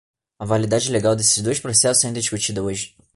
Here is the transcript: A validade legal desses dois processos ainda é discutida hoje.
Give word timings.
A 0.39 0.45
validade 0.45 0.91
legal 0.91 1.15
desses 1.15 1.43
dois 1.43 1.59
processos 1.59 2.03
ainda 2.03 2.17
é 2.17 2.21
discutida 2.21 2.63
hoje. 2.63 2.95